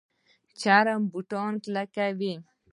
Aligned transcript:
چرم 0.59 1.01
بوټان 1.11 1.53
کلک 1.63 1.95
وي 2.19 2.33